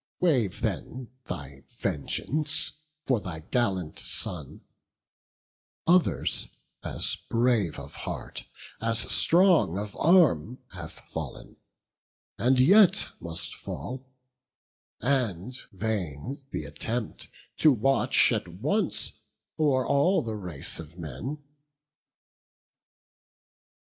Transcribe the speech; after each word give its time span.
Waive 0.19 0.61
then 0.61 1.11
thy 1.27 1.61
vengeance 1.67 2.73
for 3.05 3.19
thy 3.19 3.41
gallant 3.41 3.99
son; 3.99 4.61
Others 5.85 6.47
as 6.83 7.17
brave 7.29 7.77
of 7.77 7.93
heart, 7.97 8.45
as 8.81 8.97
strong 9.13 9.77
of 9.77 9.95
arm, 9.97 10.57
Have 10.71 10.93
fall'n, 11.07 11.55
and 12.39 12.59
yet 12.59 13.09
must 13.19 13.53
fall; 13.53 14.07
and 15.01 15.59
vain 15.71 16.41
th' 16.51 16.65
attempt 16.65 17.27
To 17.57 17.71
watch 17.71 18.31
at 18.31 18.47
once 18.47 19.13
o'er 19.59 19.85
all 19.85 20.23
the 20.23 20.35
race 20.35 20.79
of 20.79 20.97
men." 20.97 21.43